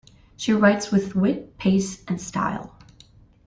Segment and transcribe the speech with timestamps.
[0.35, 2.75] She writes with wit, pace and style.